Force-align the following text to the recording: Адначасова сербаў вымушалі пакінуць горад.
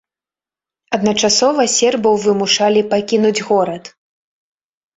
Адначасова 0.97 1.61
сербаў 1.75 2.13
вымушалі 2.25 2.81
пакінуць 2.97 3.45
горад. 3.53 3.83